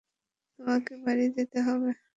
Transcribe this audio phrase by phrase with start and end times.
[0.59, 1.89] তোমাকে বাড়ি যেতে হবে।